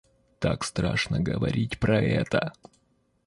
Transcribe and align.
Так 0.39 0.63
страшно 0.65 1.19
говорить 1.19 1.79
про 1.79 2.01
это. 2.01 2.53